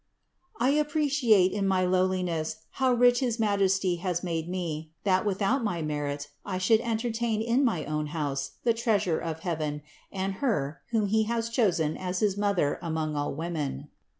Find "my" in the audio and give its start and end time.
1.67-1.85, 5.63-5.83, 7.63-7.85